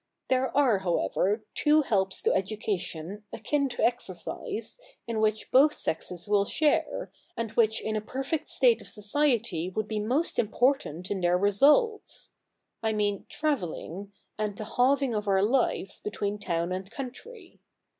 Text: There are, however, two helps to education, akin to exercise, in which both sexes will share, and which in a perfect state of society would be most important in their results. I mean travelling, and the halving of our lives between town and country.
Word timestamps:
There 0.29 0.49
are, 0.57 0.79
however, 0.79 1.45
two 1.53 1.83
helps 1.83 2.23
to 2.23 2.33
education, 2.33 3.23
akin 3.31 3.69
to 3.69 3.83
exercise, 3.83 4.79
in 5.05 5.19
which 5.19 5.51
both 5.51 5.75
sexes 5.75 6.27
will 6.27 6.43
share, 6.43 7.11
and 7.37 7.51
which 7.51 7.79
in 7.79 7.95
a 7.95 8.01
perfect 8.01 8.49
state 8.49 8.81
of 8.81 8.87
society 8.87 9.69
would 9.69 9.87
be 9.87 9.99
most 9.99 10.39
important 10.39 11.11
in 11.11 11.21
their 11.21 11.37
results. 11.37 12.31
I 12.81 12.93
mean 12.93 13.27
travelling, 13.29 14.11
and 14.39 14.57
the 14.57 14.65
halving 14.65 15.13
of 15.13 15.27
our 15.27 15.43
lives 15.43 15.99
between 15.99 16.39
town 16.39 16.71
and 16.71 16.89
country. 16.89 17.59